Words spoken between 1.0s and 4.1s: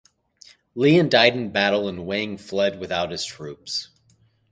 died in battle and Wang fled without his troops.